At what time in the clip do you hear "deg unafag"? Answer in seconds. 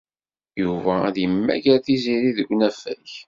2.37-3.05